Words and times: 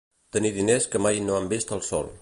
Tenir 0.37 0.51
diners 0.55 0.89
que 0.95 1.03
mai 1.07 1.21
no 1.27 1.37
han 1.41 1.51
vist 1.53 1.75
el 1.79 1.87
sol. 1.91 2.13